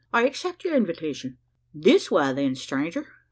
"I 0.11 0.25
accept 0.25 0.63
your 0.65 0.75
invitation." 0.75 1.37
"This 1.75 2.09
way, 2.09 2.33
then, 2.33 2.55
stranger!" 2.55 3.05